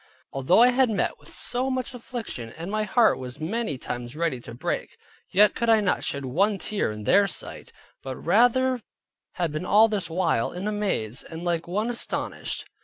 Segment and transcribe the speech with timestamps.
[0.33, 4.39] Although I had met with so much affliction, and my heart was many times ready
[4.39, 4.97] to break,
[5.31, 8.81] yet could I not shed one tear in their sight; but rather
[9.33, 12.65] had been all this while in a maze, and like one astonished.